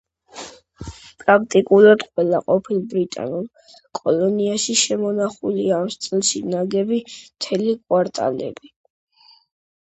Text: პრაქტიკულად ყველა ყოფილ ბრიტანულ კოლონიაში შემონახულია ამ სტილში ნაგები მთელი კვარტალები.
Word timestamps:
პრაქტიკულად 1.23 2.05
ყველა 2.07 2.39
ყოფილ 2.47 2.79
ბრიტანულ 2.95 3.45
კოლონიაში 4.01 4.77
შემონახულია 4.87 5.77
ამ 5.83 5.93
სტილში 5.99 6.45
ნაგები 6.57 7.03
მთელი 7.13 7.79
კვარტალები. 7.85 8.77